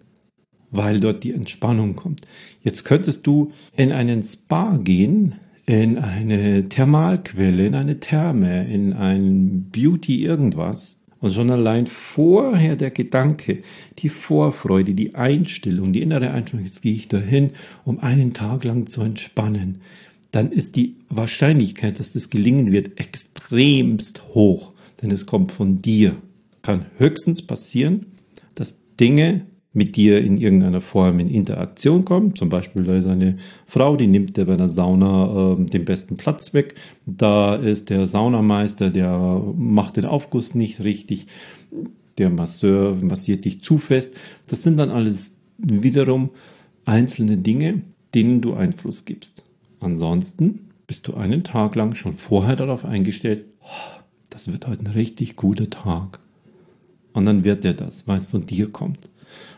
weil 0.71 1.01
dort 1.01 1.25
die 1.25 1.33
Entspannung 1.33 1.97
kommt. 1.97 2.23
Jetzt 2.63 2.85
könntest 2.85 3.27
du 3.27 3.53
in 3.77 3.93
einen 3.93 4.23
Spa 4.23 4.77
gehen, 4.77 5.37
in 5.67 5.99
eine 5.99 6.69
Thermalquelle, 6.69 7.67
in 7.67 7.75
eine 7.75 8.01
Therme, 8.01 8.67
in 8.73 8.93
ein 8.93 9.71
Beauty 9.71 10.25
irgendwas 10.25 10.98
und 11.21 11.33
schon 11.33 11.51
allein 11.51 11.87
vorher 11.87 12.77
der 12.77 12.91
Gedanke, 12.91 13.63
die 13.99 14.09
Vorfreude, 14.09 14.95
die 14.95 15.15
Einstellung, 15.15 15.93
die 15.93 16.03
innere 16.03 16.31
Einstellung, 16.31 16.65
jetzt 16.65 16.83
gehe 16.83 16.95
ich 16.95 17.09
dahin, 17.09 17.51
um 17.85 17.99
einen 17.99 18.35
Tag 18.35 18.65
lang 18.65 18.87
zu 18.87 19.03
entspannen, 19.03 19.81
dann 20.31 20.53
ist 20.53 20.77
die 20.77 20.97
Wahrscheinlichkeit, 21.09 21.99
dass 21.99 22.13
das 22.13 22.31
gelingen 22.31 22.71
wird, 22.71 23.01
extremst 23.01 24.23
hoch. 24.35 24.73
Denn 25.01 25.11
es 25.11 25.27
kommt 25.27 25.53
von 25.53 25.81
dir. 25.81 26.17
Kann 26.63 26.87
höchstens 26.99 27.43
passieren, 27.43 28.07
dass 28.55 28.77
Dinge 29.01 29.47
mit 29.79 29.95
dir 29.95 30.21
in 30.21 30.37
irgendeiner 30.39 30.81
Form 30.81 31.21
in 31.21 31.29
Interaktion 31.29 32.05
kommt. 32.05 32.37
Zum 32.37 32.49
Beispiel 32.49 32.83
da 32.83 32.97
ist 32.97 33.07
eine 33.07 33.37
Frau, 33.65 33.97
die 33.97 34.09
nimmt 34.09 34.37
dir 34.37 34.45
bei 34.45 34.55
einer 34.55 34.69
Sauna 34.69 35.53
äh, 35.53 35.65
den 35.65 35.85
besten 35.85 36.17
Platz 36.17 36.53
weg. 36.53 36.75
Da 37.07 37.55
ist 37.55 37.89
der 37.89 38.09
Saunameister, 38.09 38.91
der 38.91 39.41
macht 39.57 39.97
den 39.97 40.05
Aufguss 40.05 40.57
nicht 40.57 40.83
richtig. 40.83 41.29
Der 42.19 42.29
Masseur 42.29 42.97
massiert 43.01 43.45
dich 43.45 43.63
zu 43.63 43.79
fest. 43.79 44.17
Das 44.49 44.65
sind 44.65 44.79
dann 44.79 44.91
alles 44.91 45.31
wiederum 45.59 46.31
einzelne 46.85 47.37
Dinge, 47.37 47.83
denen 48.15 48.41
du 48.41 48.55
Einfluss 48.55 49.05
gibst. 49.05 49.45
Ansonsten 49.79 50.71
bist 50.89 51.07
du 51.07 51.15
einen 51.15 51.45
Tag 51.45 51.77
lang 51.77 51.95
schon 51.95 52.15
vorher 52.15 52.57
darauf 52.57 52.85
eingestellt, 52.85 53.45
oh, 53.61 54.01
das 54.29 54.51
wird 54.51 54.67
heute 54.67 54.83
ein 54.87 54.93
richtig 54.93 55.37
guter 55.37 55.71
Tag. 55.71 56.19
Und 57.13 57.27
dann 57.27 57.45
wird 57.45 57.65
er 57.65 57.75
das, 57.75 58.09
weil 58.09 58.19
es 58.19 58.27
von 58.27 58.45
dir 58.45 58.73
kommt. 58.73 59.09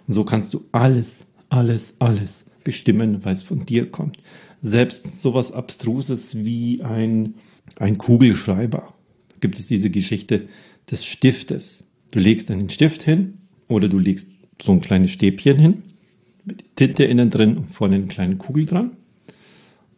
Und 0.06 0.14
so 0.14 0.24
kannst 0.24 0.54
du 0.54 0.64
alles, 0.72 1.26
alles, 1.48 1.94
alles 1.98 2.44
bestimmen, 2.64 3.24
weil 3.24 3.34
es 3.34 3.42
von 3.42 3.64
dir 3.64 3.90
kommt. 3.90 4.18
Selbst 4.62 5.20
sowas 5.20 5.52
Abstruses 5.52 6.36
wie 6.36 6.82
ein, 6.82 7.34
ein 7.76 7.98
Kugelschreiber. 7.98 8.94
Da 9.28 9.36
gibt 9.40 9.58
es 9.58 9.66
diese 9.66 9.90
Geschichte 9.90 10.48
des 10.90 11.04
Stiftes. 11.04 11.84
Du 12.10 12.18
legst 12.18 12.50
einen 12.50 12.68
Stift 12.68 13.02
hin 13.02 13.38
oder 13.68 13.88
du 13.88 13.98
legst 13.98 14.28
so 14.60 14.72
ein 14.72 14.80
kleines 14.80 15.10
Stäbchen 15.10 15.58
hin 15.58 15.82
mit 16.44 16.76
Tinte 16.76 17.04
innen 17.04 17.30
drin 17.30 17.56
und 17.56 17.70
vorne 17.70 17.96
eine 17.96 18.06
kleine 18.06 18.36
Kugel 18.36 18.64
dran. 18.64 18.96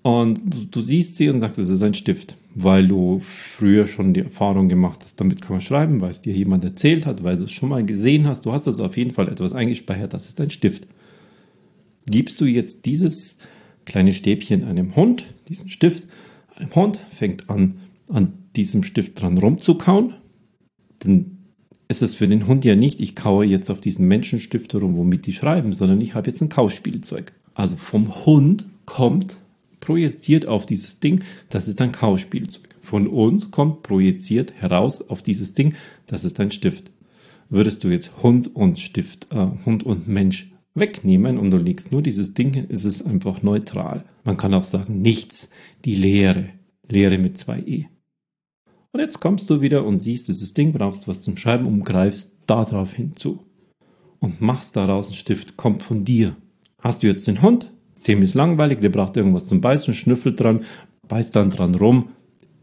Und 0.03 0.41
du, 0.45 0.65
du 0.65 0.81
siehst 0.81 1.17
sie 1.17 1.29
und 1.29 1.41
sagst, 1.41 1.59
es 1.59 1.69
ist 1.69 1.83
ein 1.83 1.95
Stift, 1.95 2.37
weil 2.55 2.87
du 2.87 3.21
früher 3.25 3.87
schon 3.87 4.15
die 4.15 4.21
Erfahrung 4.21 4.69
gemacht 4.69 5.01
hast, 5.03 5.21
damit 5.21 5.41
kann 5.41 5.53
man 5.53 5.61
schreiben, 5.61 6.01
weil 6.01 6.11
es 6.11 6.21
dir 6.21 6.35
jemand 6.35 6.65
erzählt 6.65 7.07
hat, 7.07 7.23
weil 7.23 7.37
du 7.37 7.45
es 7.45 7.53
schon 7.53 7.71
mal 7.71 7.85
gesehen 7.85 8.27
hast. 8.27 8.45
Du 8.45 8.53
hast 8.53 8.67
also 8.67 8.85
auf 8.85 8.97
jeden 8.97 9.13
Fall 9.13 9.29
etwas 9.29 9.53
eingespeichert, 9.53 10.13
das 10.13 10.29
ist 10.29 10.41
ein 10.41 10.51
Stift. 10.51 10.87
Gibst 12.07 12.41
du 12.41 12.45
jetzt 12.45 12.85
dieses 12.85 13.39
kleine 13.85 14.15
Stäbchen 14.15 14.65
einem 14.65 14.97
Hund, 14.97 15.25
diesen 15.49 15.69
Stift, 15.69 16.05
einem 16.57 16.75
Hund, 16.75 17.05
fängt 17.11 17.49
an, 17.49 17.77
an 18.09 18.35
diesem 18.55 18.83
Stift 18.83 19.21
dran 19.21 19.39
rumzukauen, 19.39 20.15
dann 20.99 21.39
ist 21.89 22.03
es 22.03 22.15
für 22.15 22.27
den 22.27 22.47
Hund 22.47 22.65
ja 22.65 22.75
nicht, 22.75 23.01
ich 23.01 23.15
kaue 23.15 23.45
jetzt 23.45 23.71
auf 23.71 23.81
diesen 23.81 24.09
Menschenstift 24.09 24.73
herum, 24.73 24.97
womit 24.97 25.27
die 25.27 25.33
schreiben, 25.33 25.73
sondern 25.73 26.01
ich 26.01 26.15
habe 26.15 26.31
jetzt 26.31 26.41
ein 26.41 26.49
Kauspielzeug. 26.49 27.33
Also 27.55 27.77
vom 27.77 28.25
Hund 28.25 28.67
kommt 28.87 29.42
projiziert 29.83 30.47
auf 30.47 30.65
dieses 30.65 31.01
Ding, 31.01 31.23
das 31.51 31.69
ist 31.69 31.83
ein 31.83 31.93
Kauspielzeug. 31.93 32.71
Von 32.81 33.07
uns 33.07 33.51
kommt 33.51 33.83
projiziert 33.83 34.55
heraus 34.55 35.03
auf 35.03 35.23
dieses 35.23 35.53
Ding, 35.53 35.75
das 36.07 36.25
ist 36.25 36.41
ein 36.41 36.51
Stift. 36.51 36.91
Würdest 37.51 37.85
du 37.85 37.89
jetzt 37.89 38.23
Hund 38.23 38.57
und 38.57 38.79
Stift, 38.79 39.27
äh, 39.31 39.49
Hund 39.67 39.85
und 39.85 40.09
Mensch 40.09 40.51
wegnehmen 40.75 41.37
und 41.37 41.51
du 41.51 41.59
legst 41.59 41.93
nur 41.93 42.01
dieses 42.01 42.33
Ding 42.33 42.55
ist 42.69 42.85
es 42.85 43.05
einfach 43.05 43.43
neutral. 43.43 44.05
Man 44.25 44.39
kann 44.39 44.55
auch 44.55 44.65
sagen, 44.65 45.03
nichts, 45.03 45.51
die 45.85 45.97
Leere, 45.97 46.49
Leere 46.89 47.19
mit 47.19 47.37
zwei 47.37 47.59
E. 47.61 47.87
Und 48.93 49.01
jetzt 49.01 49.21
kommst 49.21 49.51
du 49.51 49.61
wieder 49.61 49.85
und 49.85 49.99
siehst 49.99 50.29
dieses 50.29 50.55
Ding, 50.55 50.73
brauchst 50.73 51.09
was 51.09 51.23
zum 51.23 51.37
Schreiben 51.37 51.67
und 51.67 51.85
greifst 51.85 52.35
darauf 52.47 52.93
hinzu. 52.93 53.41
Und 54.21 54.41
machst 54.41 54.77
daraus 54.77 55.07
einen 55.07 55.17
Stift, 55.17 55.57
kommt 55.57 55.83
von 55.83 56.05
dir. 56.05 56.37
Hast 56.79 57.03
du 57.03 57.07
jetzt 57.07 57.27
den 57.27 57.43
Hund, 57.43 57.72
dem 58.07 58.23
ist 58.23 58.35
langweilig, 58.35 58.81
der 58.81 58.89
braucht 58.89 59.17
irgendwas 59.17 59.47
zum 59.47 59.61
Beißen, 59.61 59.95
schnüffelt 59.95 60.41
dran, 60.41 60.61
beißt 61.09 61.35
dann 61.37 61.51
dran 61.51 61.75
rum. 61.75 62.09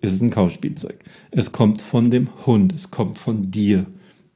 Es 0.01 0.13
ist 0.13 0.22
ein 0.22 0.29
Kauspielzeug. 0.29 0.98
Es 1.31 1.51
kommt 1.51 1.81
von 1.81 2.10
dem 2.10 2.29
Hund, 2.46 2.74
es 2.74 2.89
kommt 2.91 3.17
von 3.17 3.51
dir. 3.51 3.86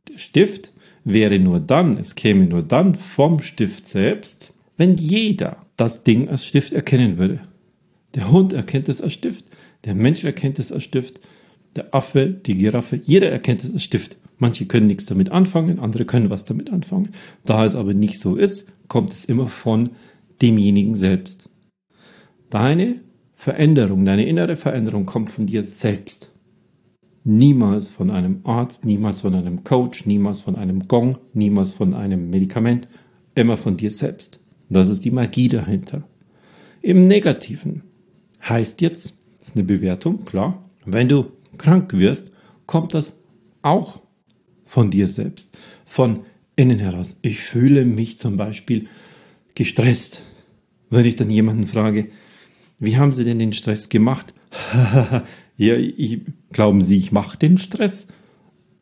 Der 0.10 0.18
Stift 0.18 0.72
wäre 1.04 1.40
nur 1.40 1.60
dann, 1.60 1.98
es 1.98 2.16
käme 2.16 2.46
nur 2.46 2.62
dann 2.62 2.96
vom 2.96 3.42
Stift 3.42 3.88
selbst, 3.88 4.54
wenn 4.78 4.96
jeder 4.96 5.58
das 5.78 6.04
Ding 6.04 6.30
als 6.30 6.46
Stift 6.46 6.74
erkennen 6.74 7.18
würde. 7.18 7.42
Der 8.16 8.30
Hund 8.32 8.54
erkennt 8.54 8.90
es 8.90 9.02
als 9.02 9.14
Stift, 9.14 9.46
der 9.86 9.96
Mensch 9.96 10.24
erkennt 10.24 10.60
es 10.60 10.72
als 10.72 10.84
Stift, 10.84 11.20
der 11.76 11.94
Affe, 11.94 12.28
die 12.28 12.56
Giraffe, 12.56 13.00
jeder 13.04 13.32
erkennt 13.32 13.64
es 13.64 13.74
als 13.74 13.84
Stift. 13.84 14.18
Manche 14.38 14.66
können 14.66 14.88
nichts 14.88 15.06
damit 15.06 15.32
anfangen, 15.32 15.80
andere 15.80 16.06
können 16.06 16.30
was 16.30 16.46
damit 16.46 16.72
anfangen. 16.72 17.10
Da 17.46 17.66
es 17.66 17.76
aber 17.76 17.94
nicht 17.94 18.20
so 18.20 18.36
ist, 18.36 18.68
kommt 18.88 19.12
es 19.12 19.26
immer 19.26 19.48
von 19.48 19.92
demjenigen 20.42 20.96
selbst. 20.96 21.50
Deine 22.50 23.02
Veränderung, 23.34 24.06
deine 24.06 24.25
innere 24.25 24.56
Veränderung 24.56 25.06
kommt 25.06 25.30
von 25.30 25.46
dir 25.46 25.63
selbst. 25.63 26.32
Niemals 27.25 27.90
von 27.90 28.10
einem 28.10 28.42
Arzt, 28.44 28.86
niemals 28.86 29.22
von 29.22 29.34
einem 29.34 29.63
Coach, 29.63 30.06
niemals 30.06 30.42
von 30.42 30.56
einem 30.56 30.88
Gong, 30.88 31.18
niemals 31.34 31.74
von 31.74 31.94
einem 31.94 32.30
Medikament, 32.30 32.88
immer 33.36 33.58
von 33.58 33.78
dir 33.78 33.92
selbst. 33.92 34.40
Das 34.70 34.90
ist 34.90 35.06
die 35.06 35.12
Magie 35.12 35.48
dahinter. 35.48 36.04
Im 36.82 37.08
Negativen 37.08 37.84
heißt 38.48 38.82
jetzt, 38.82 39.13
das 39.40 39.50
ist 39.50 39.56
eine 39.56 39.66
Bewertung, 39.66 40.25
klar, 40.25 40.70
wenn 40.86 41.08
du 41.08 41.32
krank 41.58 41.94
wirst, 41.94 42.32
kommt 42.66 42.94
das 42.94 43.20
auch 43.62 44.02
von 44.66 44.92
dir 44.92 45.08
selbst, 45.08 45.56
von 45.86 46.22
innen 46.56 46.80
heraus. 46.80 47.18
Ich 47.22 47.40
fühle 47.40 47.86
mich 47.86 48.20
zum 48.20 48.38
Beispiel 48.38 48.88
gestresst. 49.56 50.22
Wenn 50.90 51.06
ich 51.06 51.16
dann 51.16 51.30
jemanden 51.30 51.68
frage, 51.68 52.08
wie 52.80 52.98
haben 52.98 53.12
Sie 53.12 53.24
denn 53.24 53.40
den 53.40 53.54
Stress 53.54 53.90
gemacht? 53.90 54.34
ja, 55.58 55.76
ich, 55.76 56.22
glauben 56.52 56.82
Sie, 56.82 56.98
ich 56.98 57.12
mache 57.12 57.38
den 57.38 57.58
Stress? 57.58 58.08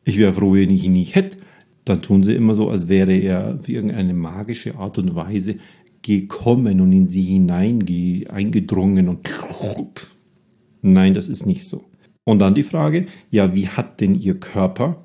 Ich 0.04 0.18
wäre 0.18 0.34
froh, 0.34 0.54
wenn 0.54 0.70
ich 0.70 0.84
ihn 0.84 0.92
nicht 0.92 1.14
hätte. 1.14 1.38
Dann 1.84 2.02
tun 2.02 2.22
sie 2.22 2.34
immer 2.34 2.54
so, 2.54 2.68
als 2.68 2.88
wäre 2.88 3.12
er 3.12 3.58
auf 3.58 3.68
irgendeine 3.68 4.14
magische 4.14 4.76
Art 4.76 4.98
und 4.98 5.14
Weise 5.14 5.56
gekommen 6.02 6.80
und 6.80 6.92
in 6.92 7.08
sie 7.08 7.22
hinein 7.22 7.84
eingedrungen 8.28 9.08
und 9.08 9.28
nein, 10.82 11.14
das 11.14 11.28
ist 11.28 11.46
nicht 11.46 11.64
so. 11.64 11.84
Und 12.24 12.38
dann 12.38 12.54
die 12.54 12.64
Frage, 12.64 13.06
ja, 13.30 13.54
wie 13.54 13.68
hat 13.68 14.00
denn 14.00 14.14
Ihr 14.14 14.38
Körper, 14.38 15.04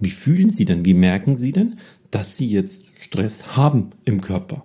wie 0.00 0.10
fühlen 0.10 0.50
Sie 0.50 0.64
denn, 0.64 0.84
wie 0.84 0.94
merken 0.94 1.36
Sie 1.36 1.52
denn, 1.52 1.78
dass 2.10 2.36
Sie 2.36 2.48
jetzt 2.48 2.84
Stress 3.00 3.56
haben 3.56 3.90
im 4.04 4.20
Körper? 4.20 4.64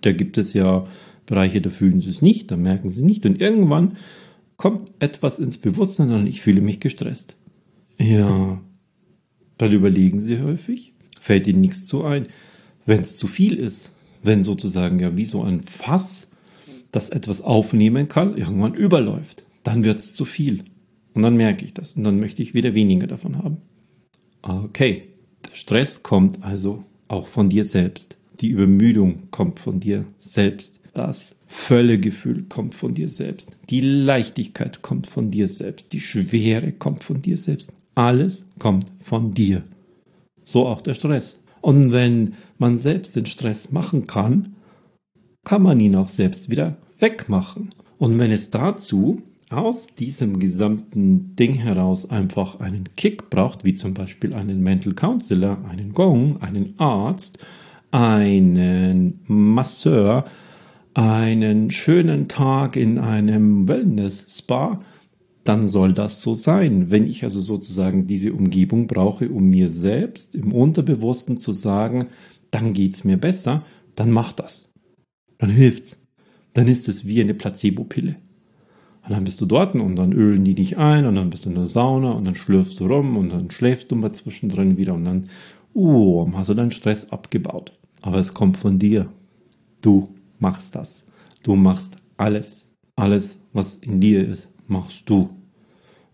Da 0.00 0.12
gibt 0.12 0.38
es 0.38 0.54
ja 0.54 0.86
Bereiche, 1.26 1.60
da 1.60 1.70
fühlen 1.70 2.00
Sie 2.00 2.10
es 2.10 2.22
nicht, 2.22 2.50
da 2.50 2.56
merken 2.56 2.88
Sie 2.88 3.02
nicht 3.02 3.26
und 3.26 3.40
irgendwann 3.40 3.96
kommt 4.56 4.92
etwas 4.98 5.38
ins 5.38 5.58
Bewusstsein 5.58 6.10
und 6.10 6.26
ich 6.26 6.40
fühle 6.40 6.60
mich 6.60 6.80
gestresst. 6.80 7.36
Ja, 7.98 8.60
dann 9.58 9.72
überlegen 9.72 10.20
Sie 10.20 10.40
häufig, 10.40 10.94
fällt 11.20 11.46
Ihnen 11.46 11.60
nichts 11.60 11.86
zu 11.86 12.04
ein. 12.04 12.28
Wenn 12.86 13.00
es 13.00 13.16
zu 13.16 13.26
viel 13.26 13.54
ist, 13.54 13.92
wenn 14.22 14.42
sozusagen 14.42 14.98
ja 14.98 15.16
wie 15.16 15.26
so 15.26 15.42
ein 15.42 15.60
Fass, 15.60 16.28
das 16.90 17.10
etwas 17.10 17.42
aufnehmen 17.42 18.08
kann, 18.08 18.36
irgendwann 18.36 18.74
überläuft, 18.74 19.44
dann 19.62 19.84
wird 19.84 19.98
es 19.98 20.14
zu 20.14 20.24
viel. 20.24 20.64
Und 21.12 21.22
dann 21.22 21.36
merke 21.36 21.64
ich 21.64 21.74
das 21.74 21.94
und 21.94 22.04
dann 22.04 22.18
möchte 22.18 22.42
ich 22.42 22.54
wieder 22.54 22.74
weniger 22.74 23.06
davon 23.06 23.38
haben. 23.38 23.58
Okay, 24.42 25.08
der 25.46 25.54
Stress 25.54 26.02
kommt 26.02 26.42
also 26.42 26.84
auch 27.08 27.26
von 27.26 27.48
dir 27.48 27.64
selbst. 27.64 28.16
Die 28.40 28.48
Übermüdung 28.48 29.30
kommt 29.30 29.60
von 29.60 29.80
dir 29.80 30.04
selbst. 30.18 30.80
Das 30.94 31.34
Völlegefühl 31.46 32.44
kommt 32.48 32.74
von 32.74 32.94
dir 32.94 33.08
selbst. 33.08 33.56
Die 33.70 33.80
Leichtigkeit 33.80 34.82
kommt 34.82 35.06
von 35.06 35.30
dir 35.30 35.48
selbst. 35.48 35.92
Die 35.92 36.00
Schwere 36.00 36.72
kommt 36.72 37.04
von 37.04 37.22
dir 37.22 37.38
selbst. 37.38 37.72
Alles 37.94 38.46
kommt 38.58 38.86
von 39.00 39.34
dir. 39.34 39.62
So 40.44 40.66
auch 40.66 40.80
der 40.80 40.94
Stress. 40.94 41.40
Und 41.60 41.92
wenn 41.92 42.34
man 42.58 42.78
selbst 42.78 43.16
den 43.16 43.26
Stress 43.26 43.72
machen 43.72 44.06
kann, 44.06 44.54
kann 45.44 45.62
man 45.62 45.80
ihn 45.80 45.96
auch 45.96 46.08
selbst 46.08 46.50
wieder 46.50 46.76
wegmachen. 46.98 47.70
Und 47.98 48.18
wenn 48.18 48.30
es 48.30 48.50
dazu 48.50 49.22
aus 49.50 49.86
diesem 49.86 50.38
gesamten 50.38 51.34
Ding 51.36 51.54
heraus 51.54 52.10
einfach 52.10 52.60
einen 52.60 52.90
Kick 52.96 53.30
braucht, 53.30 53.64
wie 53.64 53.74
zum 53.74 53.94
Beispiel 53.94 54.34
einen 54.34 54.62
Mental 54.62 54.92
Counselor, 54.92 55.64
einen 55.68 55.92
Gong, 55.92 56.42
einen 56.42 56.78
Arzt, 56.78 57.38
einen 57.90 59.20
Masseur, 59.26 60.24
einen 60.94 61.70
schönen 61.70 62.28
Tag 62.28 62.76
in 62.76 62.98
einem 62.98 63.68
Wellness-Spa, 63.68 64.82
dann 65.44 65.66
soll 65.66 65.94
das 65.94 66.20
so 66.20 66.34
sein. 66.34 66.90
Wenn 66.90 67.06
ich 67.06 67.24
also 67.24 67.40
sozusagen 67.40 68.06
diese 68.06 68.34
Umgebung 68.34 68.86
brauche, 68.86 69.30
um 69.30 69.44
mir 69.44 69.70
selbst 69.70 70.34
im 70.34 70.52
Unterbewussten 70.52 71.40
zu 71.40 71.52
sagen, 71.52 72.08
dann 72.50 72.74
geht 72.74 72.94
es 72.94 73.04
mir 73.04 73.16
besser, 73.16 73.64
dann 73.94 74.10
mach 74.10 74.32
das. 74.32 74.68
Dann 75.38 75.50
hilft's. 75.50 75.96
Dann 76.52 76.66
ist 76.66 76.88
es 76.88 77.06
wie 77.06 77.22
eine 77.22 77.34
Placebo-Pille. 77.34 78.16
Und 79.08 79.14
dann 79.14 79.24
bist 79.24 79.40
du 79.40 79.46
dort 79.46 79.74
und 79.74 79.96
dann 79.96 80.12
ölen 80.12 80.44
die 80.44 80.54
dich 80.54 80.76
ein 80.76 81.06
und 81.06 81.14
dann 81.14 81.30
bist 81.30 81.46
du 81.46 81.48
in 81.48 81.54
der 81.54 81.66
Sauna 81.66 82.10
und 82.10 82.26
dann 82.26 82.34
schlürfst 82.34 82.78
du 82.78 82.86
rum 82.86 83.16
und 83.16 83.30
dann 83.30 83.50
schläfst 83.50 83.90
du 83.90 83.96
mal 83.96 84.12
zwischendrin 84.12 84.76
wieder 84.76 84.92
und 84.92 85.04
dann, 85.04 85.30
oh, 85.72 86.28
hast 86.34 86.50
du 86.50 86.54
deinen 86.54 86.72
Stress 86.72 87.10
abgebaut. 87.10 87.72
Aber 88.02 88.18
es 88.18 88.34
kommt 88.34 88.58
von 88.58 88.78
dir. 88.78 89.08
Du 89.80 90.10
machst 90.38 90.74
das. 90.74 91.04
Du 91.42 91.56
machst 91.56 91.96
alles. 92.18 92.68
Alles, 92.96 93.38
was 93.54 93.76
in 93.76 93.98
dir 93.98 94.28
ist, 94.28 94.50
machst 94.66 95.08
du. 95.08 95.30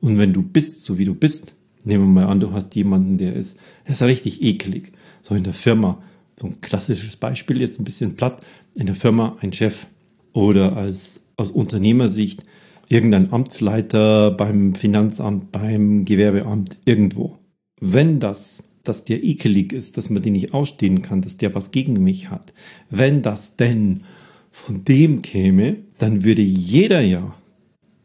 Und 0.00 0.18
wenn 0.18 0.32
du 0.32 0.42
bist, 0.42 0.84
so 0.84 0.96
wie 0.96 1.04
du 1.04 1.16
bist, 1.16 1.56
nehmen 1.82 2.14
wir 2.14 2.22
mal 2.22 2.30
an, 2.30 2.38
du 2.38 2.52
hast 2.52 2.76
jemanden, 2.76 3.18
der 3.18 3.34
ist, 3.34 3.58
der 3.86 3.94
ist 3.94 4.02
richtig 4.02 4.40
eklig. 4.40 4.92
So 5.20 5.34
in 5.34 5.42
der 5.42 5.52
Firma, 5.52 6.00
so 6.38 6.46
ein 6.46 6.60
klassisches 6.60 7.16
Beispiel, 7.16 7.60
jetzt 7.60 7.80
ein 7.80 7.84
bisschen 7.84 8.14
platt, 8.14 8.40
in 8.76 8.86
der 8.86 8.94
Firma 8.94 9.36
ein 9.40 9.52
Chef 9.52 9.88
oder 10.32 10.76
als 10.76 11.20
aus 11.36 11.50
Unternehmersicht 11.50 12.44
irgendein 12.88 13.32
Amtsleiter 13.32 14.30
beim 14.30 14.74
Finanzamt, 14.74 15.52
beim 15.52 16.04
Gewerbeamt, 16.04 16.78
irgendwo. 16.84 17.38
Wenn 17.80 18.20
das, 18.20 18.64
dass 18.82 19.04
der 19.04 19.24
ekelig 19.24 19.72
ist, 19.72 19.96
dass 19.96 20.10
man 20.10 20.22
den 20.22 20.34
nicht 20.34 20.54
ausstehen 20.54 21.02
kann, 21.02 21.22
dass 21.22 21.36
der 21.36 21.54
was 21.54 21.70
gegen 21.70 22.02
mich 22.02 22.30
hat, 22.30 22.52
wenn 22.90 23.22
das 23.22 23.56
denn 23.56 24.02
von 24.50 24.84
dem 24.84 25.22
käme, 25.22 25.78
dann 25.98 26.24
würde 26.24 26.42
jeder 26.42 27.00
ja 27.00 27.34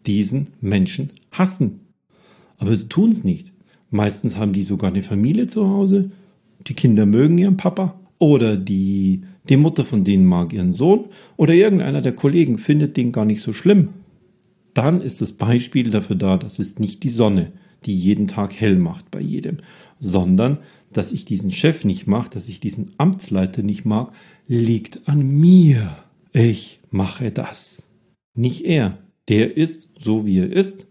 diesen 0.06 0.50
Menschen 0.62 1.12
hassen. 1.32 1.82
Aber 2.58 2.76
sie 2.76 2.88
tun 2.88 3.12
es 3.12 3.24
nicht. 3.24 3.54
Meistens 3.92 4.38
haben 4.38 4.54
die 4.54 4.64
sogar 4.64 4.92
eine 4.92 5.04
Familie 5.04 5.48
zu 5.48 5.68
Hause, 5.68 6.12
die 6.68 6.74
Kinder 6.74 7.06
mögen 7.06 7.38
ihren 7.38 7.58
Papa 7.58 8.00
oder 8.18 8.58
die, 8.58 9.22
die 9.48 9.58
Mutter 9.58 9.86
von 9.86 10.04
denen 10.04 10.26
mag 10.26 10.54
ihren 10.54 10.74
Sohn 10.74 11.06
oder 11.38 11.54
irgendeiner 11.54 12.02
der 12.02 12.14
Kollegen 12.14 12.58
findet 12.58 12.98
den 12.98 13.12
gar 13.12 13.26
nicht 13.26 13.42
so 13.42 13.54
schlimm 13.54 13.90
dann 14.80 15.02
ist 15.02 15.20
das 15.22 15.34
Beispiel 15.34 15.90
dafür 15.90 16.16
da, 16.16 16.38
dass 16.38 16.58
es 16.58 16.80
nicht 16.80 17.04
die 17.04 17.10
Sonne, 17.10 17.52
die 17.84 17.94
jeden 17.94 18.28
Tag 18.28 18.54
hell 18.54 18.78
macht 18.78 19.12
bei 19.12 19.20
jedem, 19.20 19.58
sondern 20.00 20.60
dass 20.94 21.12
ich 21.12 21.26
diesen 21.26 21.52
Chef 21.52 21.84
nicht 21.84 22.08
mag, 22.08 22.32
dass 22.32 22.48
ich 22.48 22.62
diesen 22.62 22.92
Amtsleiter 22.98 23.62
nicht 23.62 23.84
mag, 23.84 24.14
liegt 24.48 25.02
an 25.10 25.20
mir. 25.20 25.98
Ich 26.32 26.80
mache 26.92 27.30
das. 27.30 27.84
Nicht 28.34 28.64
er. 28.64 28.98
Der 29.28 29.58
ist 29.58 29.90
so, 30.00 30.26
wie 30.26 30.40
er 30.40 30.50
ist. 30.50 30.88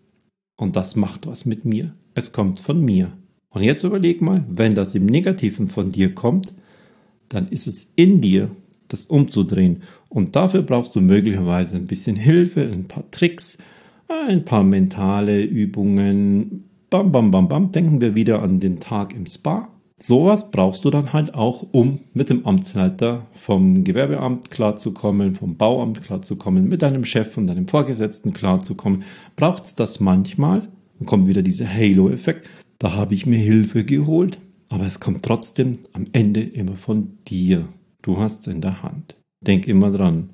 Und 0.59 0.77
das 0.77 0.95
macht 0.95 1.27
was 1.27 1.47
mit 1.47 1.65
mir. 1.65 1.95
Es 2.13 2.33
kommt 2.33 2.61
von 2.61 2.85
mir. 2.85 3.17
Und 3.49 3.63
jetzt 3.63 3.85
überleg 3.85 4.21
mal, 4.21 4.45
wenn 4.51 4.75
das 4.75 4.95
im 4.95 5.07
Negativen 5.07 5.67
von 5.67 5.89
dir 5.89 6.15
kommt, 6.15 6.53
dann 7.31 7.49
ist 7.49 7.67
es 7.67 7.87
in 7.97 8.21
dir, 8.21 8.51
das 8.89 9.07
umzudrehen. 9.07 9.83
Und 10.11 10.37
dafür 10.37 10.61
brauchst 10.61 10.95
du 10.95 11.01
möglicherweise 11.01 11.77
ein 11.77 11.87
bisschen 11.87 12.17
Hilfe, 12.17 12.61
ein 12.61 12.87
paar 12.87 13.11
Tricks, 13.11 13.57
ein 14.09 14.45
paar 14.45 14.65
mentale 14.65 15.43
Übungen. 15.43 16.65
Bam, 16.91 17.13
bam, 17.13 17.31
bam, 17.31 17.49
bam. 17.49 17.73
Denken 17.73 18.01
wir 18.01 18.15
wieder 18.15 18.43
an 18.43 18.61
den 18.61 18.81
Tag 18.81 19.15
im 19.15 19.27
Spa. 19.27 19.69
Sowas 20.01 20.51
brauchst 20.51 20.85
du 20.85 20.91
dann 20.91 21.13
halt 21.13 21.35
auch, 21.35 21.67
um 21.73 21.99
mit 22.15 22.31
dem 22.31 22.47
Amtsleiter 22.47 23.27
vom 23.33 23.83
Gewerbeamt 23.83 24.51
klarzukommen, 24.51 25.35
vom 25.35 25.57
Bauamt 25.57 26.03
klarzukommen, 26.03 26.69
mit 26.69 26.83
deinem 26.83 27.05
Chef 27.05 27.37
und 27.37 27.49
deinem 27.49 27.67
Vorgesetzten 27.67 28.33
klarzukommen. 28.33 29.03
Braucht 29.35 29.65
es 29.65 29.75
das 29.75 29.99
manchmal? 29.99 30.69
Dann 30.99 31.07
kommt 31.07 31.27
wieder 31.27 31.43
dieser 31.43 31.69
Halo-Effekt. 31.69 32.49
Da 32.79 32.95
habe 32.95 33.15
ich 33.15 33.27
mir 33.27 33.39
Hilfe 33.39 33.85
geholt, 33.85 34.39
aber 34.69 34.87
es 34.87 35.01
kommt 35.01 35.25
trotzdem 35.25 35.73
am 35.93 36.05
Ende 36.13 36.43
immer 36.43 36.77
von 36.77 37.19
dir. 37.27 37.69
Du 38.01 38.19
hast 38.19 38.43
es 38.43 38.55
in 38.55 38.61
der 38.61 38.83
Hand. 38.85 39.17
Denk 39.41 39.67
immer 39.67 39.91
dran. 39.91 40.31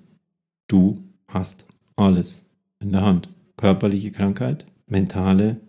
Du 0.68 1.00
hast 1.26 1.66
alles 1.96 2.44
in 2.80 2.92
der 2.92 3.02
Hand 3.02 3.33
körperliche 3.56 4.10
Krankheit, 4.10 4.66
mentale 4.86 5.60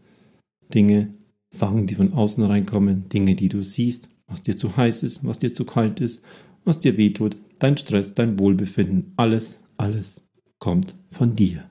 Dinge, 0.74 1.14
Sachen, 1.50 1.88
die 1.88 1.96
von 1.96 2.14
außen 2.14 2.44
reinkommen, 2.44 3.08
Dinge, 3.10 3.36
die 3.36 3.50
du 3.50 3.64
siehst, 3.64 4.10
was 4.28 4.42
dir 4.42 4.58
zu 4.58 4.76
heiß 4.76 5.04
ist, 5.04 5.26
was 5.26 5.40
dir 5.40 5.54
zu 5.54 5.66
kalt 5.66 6.02
ist, 6.02 6.24
was 6.64 6.80
dir 6.80 6.98
wehtut, 6.98 7.38
dein 7.60 7.78
Stress, 7.78 8.14
dein 8.14 8.40
Wohlbefinden, 8.40 9.14
alles, 9.16 9.62
alles 9.78 10.22
kommt 10.60 10.96
von 11.12 11.36
dir. 11.36 11.70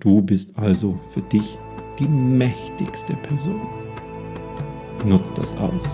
Du 0.00 0.22
bist 0.22 0.56
also 0.56 0.98
für 1.12 1.22
dich 1.22 1.58
die 1.98 2.08
mächtigste 2.08 3.14
Person. 3.14 3.60
Nutzt 5.04 5.36
das 5.36 5.52
aus. 5.56 5.84